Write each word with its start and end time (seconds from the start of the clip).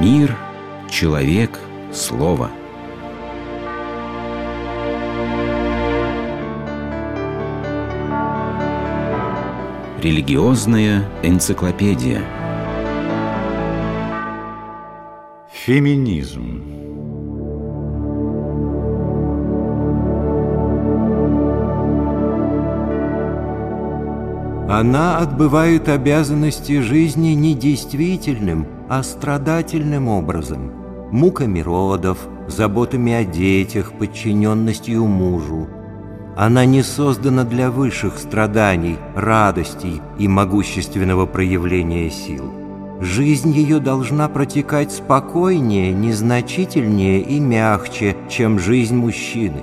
Мир, 0.00 0.36
человек, 0.88 1.58
слово. 1.92 2.50
Религиозная 10.00 11.02
энциклопедия. 11.24 12.22
Феминизм. 15.50 16.62
Она 24.70 25.18
отбывает 25.18 25.88
обязанности 25.88 26.82
жизни 26.82 27.30
не 27.30 27.54
действительным, 27.54 28.77
а 28.88 29.02
страдательным 29.02 30.08
образом, 30.08 30.72
муками 31.10 31.60
родов, 31.60 32.18
заботами 32.48 33.12
о 33.12 33.24
детях, 33.24 33.92
подчиненностью 33.92 35.04
мужу. 35.04 35.68
Она 36.36 36.64
не 36.64 36.82
создана 36.82 37.44
для 37.44 37.70
высших 37.70 38.16
страданий, 38.18 38.96
радостей 39.14 40.00
и 40.18 40.28
могущественного 40.28 41.26
проявления 41.26 42.10
сил. 42.10 42.52
Жизнь 43.00 43.50
ее 43.52 43.78
должна 43.78 44.28
протекать 44.28 44.92
спокойнее, 44.92 45.92
незначительнее 45.92 47.20
и 47.20 47.38
мягче, 47.38 48.16
чем 48.28 48.58
жизнь 48.58 48.96
мужчины. 48.96 49.62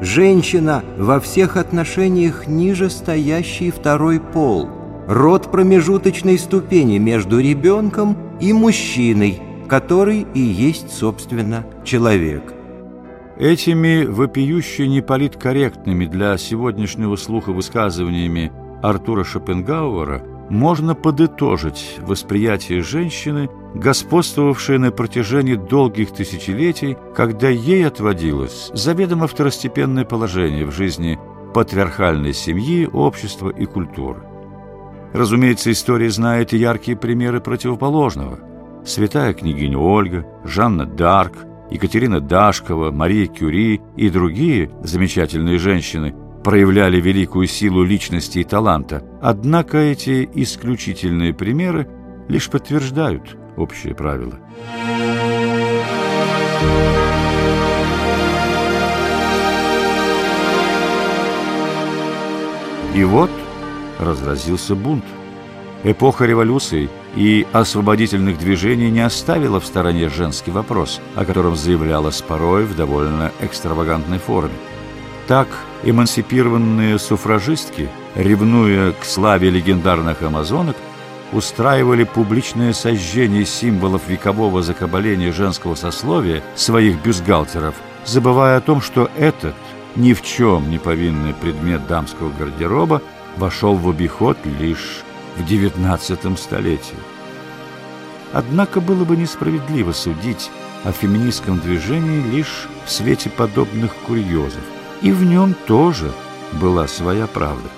Женщина 0.00 0.82
во 0.98 1.20
всех 1.20 1.56
отношениях 1.56 2.46
ниже 2.46 2.90
стоящий 2.90 3.70
второй 3.70 4.20
пол, 4.20 4.68
род 5.06 5.50
промежуточной 5.50 6.38
ступени 6.38 6.98
между 6.98 7.38
ребенком 7.38 8.16
и 8.44 8.52
мужчиной, 8.52 9.40
который 9.68 10.26
и 10.34 10.38
есть, 10.38 10.92
собственно, 10.92 11.64
человек. 11.82 12.52
Этими 13.38 14.04
вопиюще 14.04 14.86
неполиткорректными 14.86 16.04
для 16.04 16.36
сегодняшнего 16.36 17.16
слуха 17.16 17.52
высказываниями 17.52 18.52
Артура 18.82 19.24
Шопенгауэра 19.24 20.22
можно 20.50 20.94
подытожить 20.94 21.96
восприятие 22.02 22.82
женщины, 22.82 23.48
господствовавшее 23.74 24.78
на 24.78 24.92
протяжении 24.92 25.54
долгих 25.54 26.12
тысячелетий, 26.12 26.98
когда 27.16 27.48
ей 27.48 27.86
отводилось 27.86 28.70
заведомо 28.74 29.26
второстепенное 29.26 30.04
положение 30.04 30.66
в 30.66 30.70
жизни 30.70 31.18
патриархальной 31.54 32.34
семьи, 32.34 32.86
общества 32.92 33.48
и 33.48 33.64
культуры. 33.64 34.33
Разумеется, 35.14 35.70
история 35.70 36.10
знает 36.10 36.52
и 36.52 36.58
яркие 36.58 36.96
примеры 36.96 37.40
противоположного. 37.40 38.40
Святая 38.84 39.32
княгиня 39.32 39.78
Ольга, 39.78 40.26
Жанна 40.44 40.82
Д'Арк, 40.82 41.36
Екатерина 41.70 42.20
Дашкова, 42.20 42.90
Мария 42.90 43.28
Кюри 43.28 43.80
и 43.96 44.10
другие 44.10 44.72
замечательные 44.82 45.58
женщины 45.58 46.16
проявляли 46.42 47.00
великую 47.00 47.46
силу 47.46 47.84
личности 47.84 48.40
и 48.40 48.44
таланта. 48.44 49.04
Однако 49.22 49.78
эти 49.78 50.28
исключительные 50.34 51.32
примеры 51.32 51.88
лишь 52.28 52.50
подтверждают 52.50 53.36
общее 53.56 53.94
правило. 53.94 54.34
И 62.96 63.04
вот 63.04 63.30
разразился 63.98 64.74
бунт. 64.74 65.04
Эпоха 65.82 66.24
революции 66.24 66.88
и 67.14 67.46
освободительных 67.52 68.38
движений 68.38 68.90
не 68.90 69.00
оставила 69.00 69.60
в 69.60 69.66
стороне 69.66 70.08
женский 70.08 70.50
вопрос, 70.50 71.00
о 71.14 71.24
котором 71.24 71.56
заявлялась 71.56 72.22
порой 72.22 72.64
в 72.64 72.74
довольно 72.74 73.32
экстравагантной 73.40 74.18
форме. 74.18 74.54
Так 75.26 75.48
эмансипированные 75.82 76.98
суфражистки, 76.98 77.88
ревнуя 78.14 78.92
к 78.92 79.04
славе 79.04 79.50
легендарных 79.50 80.22
амазонок, 80.22 80.76
устраивали 81.32 82.04
публичное 82.04 82.72
сожжение 82.72 83.44
символов 83.44 84.08
векового 84.08 84.62
закабаления 84.62 85.32
женского 85.32 85.74
сословия 85.74 86.42
своих 86.54 87.02
бюстгальтеров, 87.02 87.74
забывая 88.04 88.58
о 88.58 88.60
том, 88.60 88.80
что 88.80 89.10
этот 89.18 89.54
ни 89.96 90.12
в 90.12 90.22
чем 90.22 90.70
не 90.70 90.78
повинный 90.78 91.34
предмет 91.34 91.86
дамского 91.86 92.30
гардероба 92.30 93.02
вошел 93.36 93.74
в 93.74 93.88
обиход 93.88 94.36
лишь 94.60 95.02
в 95.36 95.42
XIX 95.42 96.36
столетии. 96.36 96.96
Однако 98.32 98.80
было 98.80 99.04
бы 99.04 99.16
несправедливо 99.16 99.92
судить 99.92 100.50
о 100.84 100.92
феминистском 100.92 101.60
движении 101.60 102.20
лишь 102.30 102.68
в 102.84 102.90
свете 102.90 103.30
подобных 103.30 103.94
курьезов, 104.06 104.62
и 105.02 105.12
в 105.12 105.24
нем 105.24 105.54
тоже 105.66 106.12
была 106.52 106.86
своя 106.86 107.26
правда. 107.26 107.68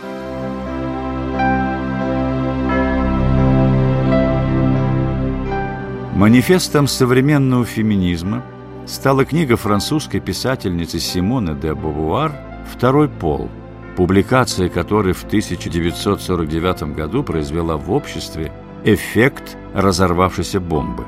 Манифестом 6.15 6.89
современного 6.89 7.66
феминизма 7.66 8.43
стала 8.87 9.27
книга 9.27 9.56
французской 9.56 10.19
писательницы 10.19 10.99
Симоны 10.99 11.55
де 11.55 11.75
Бовуар 11.75 12.33
«Второй 12.72 13.09
пол», 13.11 13.50
публикация 13.97 14.69
которой 14.69 15.15
в 15.15 15.25
1949 15.25 16.95
году 16.95 17.23
произвела 17.25 17.79
в 17.79 17.91
обществе 17.91 18.53
эффект 18.84 19.57
разорвавшейся 19.75 20.61
бомбы. 20.61 21.05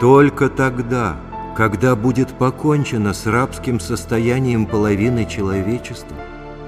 Только 0.00 0.48
тогда, 0.48 1.16
когда 1.54 1.94
будет 1.94 2.30
покончено 2.30 3.12
с 3.12 3.26
рабским 3.26 3.78
состоянием 3.78 4.66
половины 4.66 5.26
человечества, 5.26 6.16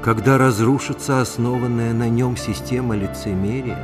когда 0.03 0.39
разрушится 0.39 1.21
основанная 1.21 1.95
на 1.95 2.09
нем 2.09 2.37
система 2.37 2.95
лицемерия, 2.95 3.79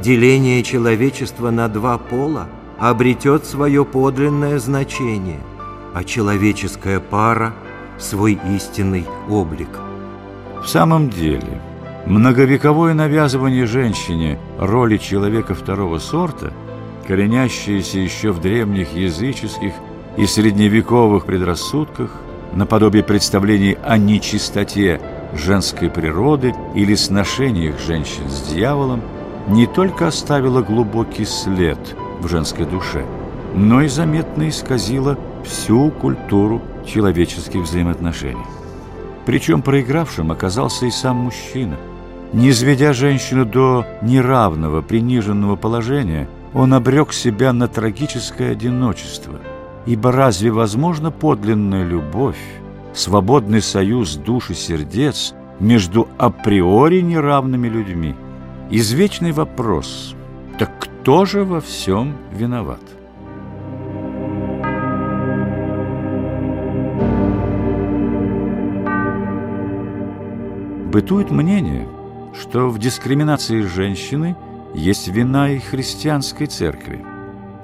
деление 0.00 0.62
человечества 0.64 1.50
на 1.50 1.68
два 1.68 1.96
пола 1.98 2.48
обретет 2.78 3.46
свое 3.46 3.84
подлинное 3.84 4.58
значение, 4.58 5.40
а 5.94 6.02
человеческая 6.02 6.98
пара– 6.98 7.54
свой 7.98 8.38
истинный 8.52 9.06
облик– 9.28 9.68
в 10.62 10.68
самом 10.68 11.10
деле, 11.10 11.60
многовековое 12.06 12.94
навязывание 12.94 13.66
женщине 13.66 14.38
роли 14.58 14.96
человека 14.96 15.54
второго 15.54 15.98
сорта, 15.98 16.52
коренящееся 17.06 17.98
еще 17.98 18.30
в 18.30 18.40
древних 18.40 18.94
языческих 18.94 19.72
и 20.16 20.26
средневековых 20.26 21.26
предрассудках, 21.26 22.12
наподобие 22.52 23.02
представлений 23.02 23.76
о 23.84 23.98
нечистоте 23.98 25.00
женской 25.34 25.90
природы 25.90 26.54
или 26.74 26.94
сношениях 26.94 27.80
женщин 27.80 28.28
с 28.28 28.52
дьяволом, 28.52 29.02
не 29.48 29.66
только 29.66 30.06
оставило 30.06 30.62
глубокий 30.62 31.24
след 31.24 31.78
в 32.20 32.28
женской 32.28 32.66
душе, 32.66 33.04
но 33.54 33.82
и 33.82 33.88
заметно 33.88 34.48
исказило 34.48 35.18
всю 35.44 35.90
культуру 35.90 36.62
человеческих 36.86 37.62
взаимоотношений. 37.62 38.61
Причем 39.26 39.62
проигравшим 39.62 40.30
оказался 40.32 40.86
и 40.86 40.90
сам 40.90 41.16
мужчина. 41.16 41.76
Не 42.32 42.50
изведя 42.50 42.92
женщину 42.92 43.44
до 43.44 43.86
неравного, 44.02 44.80
приниженного 44.82 45.56
положения, 45.56 46.28
он 46.54 46.74
обрек 46.74 47.12
себя 47.12 47.52
на 47.52 47.68
трагическое 47.68 48.52
одиночество. 48.52 49.38
Ибо 49.86 50.12
разве 50.12 50.50
возможно 50.50 51.10
подлинная 51.10 51.84
любовь, 51.84 52.38
свободный 52.94 53.62
союз 53.62 54.16
душ 54.16 54.50
и 54.50 54.54
сердец 54.54 55.34
между 55.60 56.08
априори 56.18 57.00
неравными 57.00 57.68
людьми? 57.68 58.14
Извечный 58.70 59.32
вопрос– 59.32 60.14
так 60.58 60.78
кто 60.78 61.24
же 61.24 61.44
во 61.44 61.60
всем 61.60 62.16
виноват? 62.32 62.80
Бытует 70.92 71.30
мнение, 71.30 71.88
что 72.38 72.68
в 72.68 72.78
дискриминации 72.78 73.62
женщины 73.62 74.36
есть 74.74 75.08
вина 75.08 75.50
и 75.50 75.58
христианской 75.58 76.46
церкви. 76.46 77.02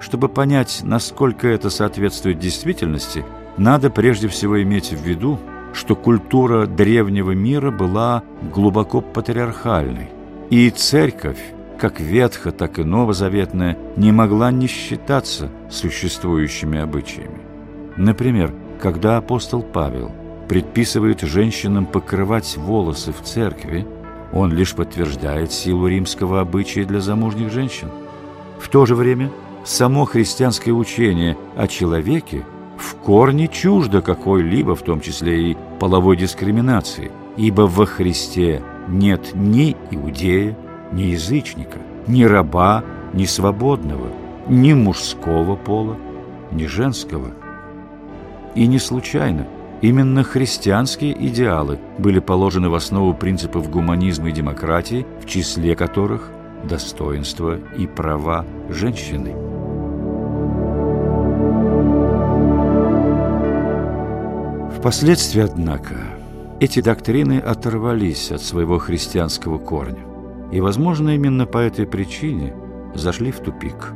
Чтобы 0.01 0.31
понять, 0.31 0.81
насколько 0.83 1.47
это 1.47 1.69
соответствует 1.69 2.39
действительности, 2.39 3.27
надо 3.59 3.91
прежде 3.91 4.29
всего 4.29 4.63
иметь 4.63 4.93
в 4.93 5.03
виду, 5.05 5.39
что 5.75 5.95
культура 5.95 6.65
древнего 6.67 7.33
мира 7.33 7.71
была 7.71 8.23
глубоко 8.41 9.03
патриархальной, 9.03 10.09
и 10.49 10.71
церковь, 10.71 11.53
как 11.79 12.01
ветхо, 12.01 12.51
так 12.51 12.79
и 12.79 12.83
новозаветная, 12.83 13.77
не 13.97 14.11
могла 14.11 14.51
не 14.51 14.69
считаться 14.69 15.51
существующими 15.71 16.79
обычаями. 16.79 17.43
Например, 17.99 18.55
когда 18.81 19.19
апостол 19.19 19.63
Павел– 19.63 20.13
предписывает 20.49 21.21
женщинам 21.21 21.87
покрывать 21.87 22.57
волосы 22.57 23.13
в 23.13 23.23
церкви, 23.23 23.87
он 24.33 24.53
лишь 24.53 24.75
подтверждает 24.75 25.53
силу 25.53 25.87
римского 25.87 26.41
обычая 26.41 26.85
для 26.85 27.01
замужних 27.01 27.53
женщин. 27.53 27.89
В 28.59 28.69
то 28.69 28.87
же 28.87 28.95
время 28.95 29.31
само 29.65 30.05
христианское 30.07 30.73
учение 30.73 31.37
о 31.57 31.69
человеке 31.69 32.45
в 32.79 32.95
корне 32.97 33.49
чуждо 33.49 34.03
какой-либо, 34.03 34.75
в 34.75 34.83
том 34.83 35.01
числе 35.01 35.51
и 35.53 35.57
половой 35.79 36.17
дискриминации, 36.17 37.11
ибо 37.37 37.63
во 37.63 37.87
Христе 37.87 38.63
нет 38.89 39.35
ни 39.35 39.77
иудея, 39.91 40.57
ни 40.93 41.03
язычника, 41.03 41.79
ни 42.07 42.25
раба, 42.25 42.85
ни 43.13 43.27
свободного, 43.27 44.09
ни 44.49 44.73
мужского 44.73 45.57
пола, 45.57 45.97
ни 46.53 46.67
женского. 46.67 47.33
И 48.55 48.67
не 48.67 48.79
случайно 48.79 49.47
именно 49.83 50.25
христианские 50.25 51.13
идеалы 51.29 51.79
были 51.99 52.19
положены 52.19 52.69
в 52.69 52.75
основу 52.75 53.15
принципов 53.15 53.71
гуманизма 53.71 54.31
и 54.31 54.33
демократии, 54.33 55.07
в 55.21 55.27
числе 55.27 55.77
которых 55.77 56.31
достоинство 56.65 57.59
и 57.77 57.87
права 57.87 58.45
женщины. 58.69 59.35
Впоследствии, 64.79 65.43
однако, 65.43 65.97
эти 66.61 66.81
доктрины 66.81 67.39
оторвались 67.39 68.31
от 68.31 68.43
своего 68.43 68.79
христианского 68.79 69.59
корня 69.59 70.05
и, 70.53 70.61
возможно, 70.61 71.11
именно 71.11 71.47
по 71.47 71.59
этой 71.59 71.87
причине 71.87 72.55
зашли 72.95 73.31
в 73.31 73.41
тупик. 73.41 73.93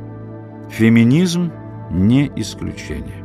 Феминизм 0.69 1.51
не 1.89 2.31
исключение. 2.35 3.22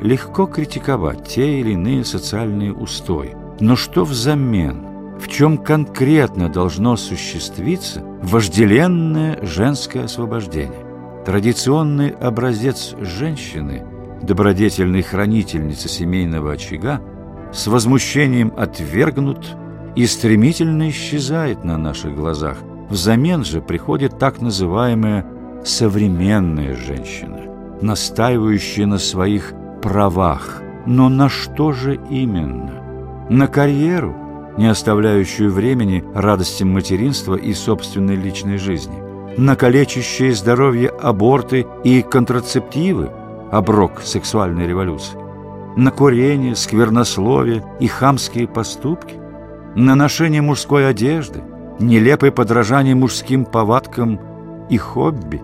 Легко 0.00 0.46
критиковать 0.46 1.28
те 1.28 1.60
или 1.60 1.72
иные 1.72 2.04
социальные 2.06 2.72
устои, 2.72 3.36
но 3.60 3.76
что 3.76 4.04
взамен? 4.04 5.18
В 5.20 5.28
чем 5.28 5.58
конкретно 5.58 6.48
должно 6.48 6.92
осуществиться 6.92 8.02
вожделенное 8.22 9.38
женское 9.42 10.04
освобождение? 10.04 10.86
Традиционный 11.26 12.08
образец 12.08 12.94
женщины, 12.98 13.84
добродетельной 14.22 15.02
хранительницы 15.02 15.90
семейного 15.90 16.52
очага, 16.52 17.02
с 17.52 17.66
возмущением 17.66 18.54
отвергнут 18.56 19.54
и 19.96 20.06
стремительно 20.06 20.88
исчезает 20.88 21.62
на 21.62 21.76
наших 21.76 22.14
глазах. 22.14 22.56
Взамен 22.88 23.44
же 23.44 23.60
приходит 23.60 24.18
так 24.18 24.40
называемая 24.40 25.26
современная 25.62 26.74
женщина, 26.74 27.42
настаивающая 27.82 28.86
на 28.86 28.96
своих 28.96 29.52
правах. 29.80 30.62
Но 30.86 31.08
на 31.08 31.28
что 31.28 31.72
же 31.72 31.98
именно? 32.10 33.26
На 33.28 33.46
карьеру, 33.46 34.14
не 34.56 34.66
оставляющую 34.66 35.52
времени 35.52 36.04
радостям 36.14 36.70
материнства 36.70 37.34
и 37.34 37.52
собственной 37.52 38.16
личной 38.16 38.58
жизни? 38.58 38.96
На 39.36 39.56
калечащее 39.56 40.34
здоровье 40.34 40.88
аборты 40.88 41.66
и 41.84 42.02
контрацептивы, 42.02 43.10
оброк 43.50 44.00
сексуальной 44.02 44.66
революции? 44.66 45.18
На 45.76 45.92
курение, 45.92 46.56
сквернословие 46.56 47.64
и 47.78 47.86
хамские 47.86 48.48
поступки? 48.48 49.14
На 49.76 49.94
ношение 49.94 50.42
мужской 50.42 50.88
одежды, 50.88 51.42
нелепое 51.78 52.32
подражание 52.32 52.96
мужским 52.96 53.44
повадкам 53.44 54.20
и 54.68 54.76
хобби? 54.76 55.40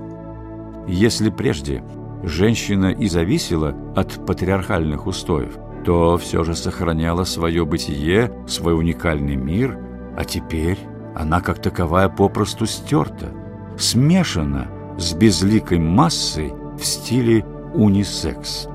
Если 0.89 1.31
прежде 1.31 1.83
женщина 2.27 2.87
и 2.87 3.09
зависела 3.09 3.75
от 3.95 4.27
патриархальных 4.27 5.07
устоев, 5.07 5.57
то 5.85 6.19
все 6.19 6.45
же 6.45 6.55
сохраняла 6.55 7.25
свое 7.25 7.65
бытие, 7.65 8.33
свой 8.47 8.77
уникальный 8.77 9.37
мир, 9.37 9.79
а 10.17 10.25
теперь 10.25 10.79
она 11.15 11.41
как 11.41 11.63
таковая 11.63 12.09
попросту 12.09 12.67
стерта, 12.67 13.33
смешана 13.79 14.69
с 14.99 15.15
безликой 15.15 15.79
массой 15.79 16.53
в 16.77 16.85
стиле 16.85 17.45
унисекс. 17.75 18.69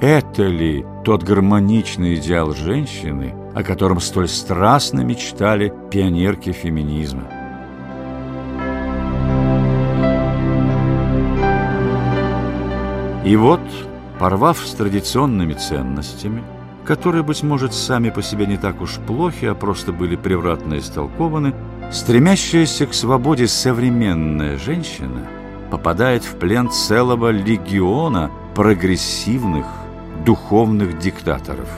Это 0.00 0.44
ли 0.44 0.84
тот 1.04 1.24
гармоничный 1.24 2.14
идеал 2.16 2.52
женщины, 2.54 3.34
о 3.54 3.64
котором 3.64 4.00
столь 4.00 4.28
страстно 4.28 5.00
мечтали 5.00 5.72
пионерки 5.90 6.52
феминизма? 6.52 7.37
И 13.28 13.36
вот, 13.36 13.60
порвав 14.18 14.58
с 14.58 14.72
традиционными 14.72 15.52
ценностями, 15.52 16.42
которые, 16.86 17.22
быть 17.22 17.42
может, 17.42 17.74
сами 17.74 18.08
по 18.08 18.22
себе 18.22 18.46
не 18.46 18.56
так 18.56 18.80
уж 18.80 18.94
плохи, 19.06 19.44
а 19.44 19.54
просто 19.54 19.92
были 19.92 20.16
превратно 20.16 20.78
истолкованы, 20.78 21.52
стремящаяся 21.92 22.86
к 22.86 22.94
свободе 22.94 23.46
современная 23.46 24.56
женщина 24.56 25.26
попадает 25.70 26.24
в 26.24 26.36
плен 26.36 26.70
целого 26.70 27.28
легиона 27.28 28.30
прогрессивных 28.54 29.66
духовных 30.24 30.98
диктаторов. 30.98 31.68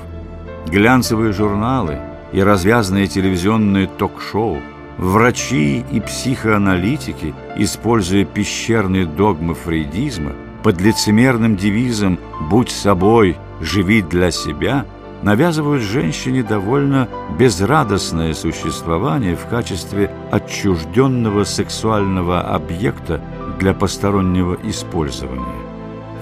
Глянцевые 0.69 1.33
журналы 1.33 1.99
и 2.31 2.41
развязанные 2.41 3.09
телевизионные 3.09 3.89
ток-шоу, 3.89 4.59
врачи 4.99 5.85
и 5.91 5.99
психоаналитики, 5.99 7.35
используя 7.57 8.25
пещерные 8.25 9.05
догмы 9.05 9.55
фрейдизма, 9.55 10.31
под 10.63 10.81
лицемерным 10.81 11.57
девизом 11.57 12.19
«Будь 12.51 12.71
собой, 12.71 13.37
живи 13.61 14.03
для 14.03 14.31
себя» 14.31 14.87
навязывают 15.23 15.83
женщине 15.83 16.43
довольно 16.43 17.09
безрадостное 17.39 18.33
существование 18.33 19.37
в 19.37 19.47
качестве 19.47 20.11
отчужденного 20.31 21.45
сексуального 21.45 22.41
объекта 22.41 23.21
для 23.59 23.75
постороннего 23.75 24.57
использования. 24.63 25.45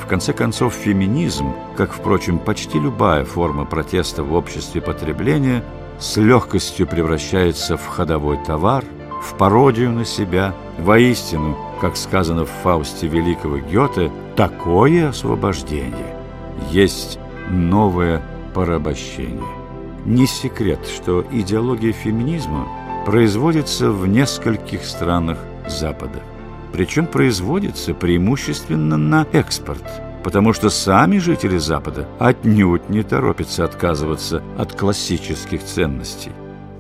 В 0.03 0.07
конце 0.07 0.33
концов, 0.33 0.73
феминизм, 0.73 1.53
как, 1.77 1.93
впрочем, 1.93 2.39
почти 2.39 2.81
любая 2.81 3.25
форма 3.25 3.65
протеста 3.65 4.25
в 4.25 4.33
обществе 4.33 4.81
потребления, 4.81 5.63
с 6.01 6.17
легкостью 6.17 6.87
превращается 6.87 7.77
в 7.77 7.87
ходовой 7.87 8.39
товар, 8.45 8.85
в 9.23 9.35
пародию 9.35 9.93
на 9.93 10.05
себя, 10.05 10.55
воистину– 10.79 11.57
как 11.81 11.97
сказано 11.97 12.45
в 12.45 12.51
Фаусте 12.63 13.07
великого 13.07 13.59
Гёте, 13.59 14.11
такое 14.37 15.09
освобождение 15.09 16.17
есть 16.71 17.19
новое 17.51 18.23
порабощение. 18.55 19.43
Не 20.05 20.27
секрет, 20.27 20.81
что 20.87 21.25
идеология 21.31 21.93
феминизма 21.93 22.67
производится 23.07 23.91
в 23.91 24.07
нескольких 24.07 24.85
странах 24.85 25.39
Запада. 25.69 26.21
Причем 26.73 27.07
производится 27.07 27.95
преимущественно 27.95 28.97
на 28.97 29.27
экспорт, 29.33 29.85
потому 30.23 30.53
что 30.53 30.71
сами 30.71 31.19
жители 31.19 31.59
Запада 31.59 32.07
отнюдь 32.19 32.89
не 32.89 33.03
торопятся 33.03 33.65
отказываться 33.65 34.43
от 34.59 34.75
классических 34.75 35.63
ценностей. 35.63 36.33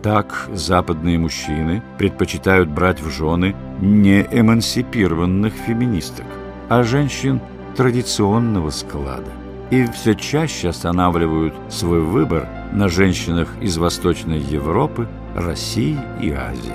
Так 0.02 0.48
западные 0.52 1.18
мужчины 1.18 1.82
предпочитают 1.98 2.68
брать 2.68 3.00
в 3.00 3.10
жены 3.10 3.56
не 3.80 4.26
эмансипированных 4.30 5.52
феминисток, 5.52 6.26
а 6.68 6.82
женщин 6.82 7.40
традиционного 7.76 8.70
склада. 8.70 9.30
И 9.70 9.86
все 9.86 10.14
чаще 10.14 10.70
останавливают 10.70 11.54
свой 11.68 12.00
выбор 12.00 12.48
на 12.72 12.88
женщинах 12.88 13.48
из 13.60 13.76
Восточной 13.76 14.40
Европы, 14.40 15.06
России 15.34 15.98
и 16.20 16.30
Азии. 16.30 16.72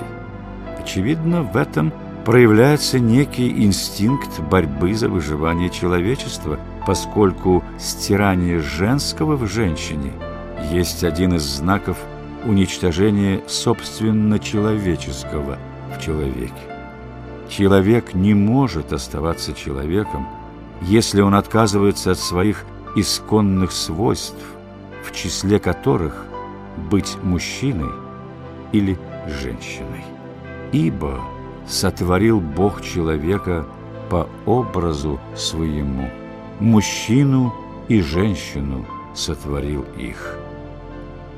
Очевидно, 0.78 1.42
в 1.42 1.56
этом 1.56 1.92
проявляется 2.24 2.98
некий 2.98 3.64
инстинкт 3.64 4.40
борьбы 4.40 4.94
за 4.94 5.08
выживание 5.08 5.70
человечества, 5.70 6.58
поскольку 6.86 7.62
стирание 7.78 8.60
женского 8.60 9.36
в 9.36 9.46
женщине 9.46 10.12
есть 10.70 11.04
один 11.04 11.34
из 11.34 11.42
знаков 11.42 11.98
уничтожения 12.44 13.42
собственно 13.46 14.38
человеческого 14.38 15.58
в 15.94 16.00
человеке. 16.00 16.73
Человек 17.48 18.14
не 18.14 18.34
может 18.34 18.92
оставаться 18.92 19.52
человеком, 19.52 20.26
если 20.82 21.20
он 21.20 21.34
отказывается 21.34 22.12
от 22.12 22.18
своих 22.18 22.64
исконных 22.96 23.72
свойств, 23.72 24.42
в 25.04 25.12
числе 25.12 25.58
которых 25.58 26.24
быть 26.90 27.16
мужчиной 27.22 27.92
или 28.72 28.98
женщиной. 29.42 30.04
Ибо 30.72 31.20
сотворил 31.66 32.40
Бог 32.40 32.82
человека 32.82 33.66
по 34.10 34.28
образу 34.46 35.20
своему, 35.36 36.10
мужчину 36.60 37.54
и 37.88 38.00
женщину 38.00 38.86
сотворил 39.14 39.84
их, 39.96 40.36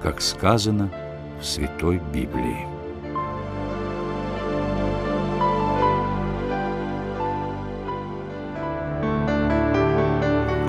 как 0.02 0.20
сказано 0.20 0.90
в 1.40 1.44
Святой 1.44 2.00
Библии. 2.12 2.75